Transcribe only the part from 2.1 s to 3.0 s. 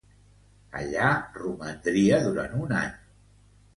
durant un any.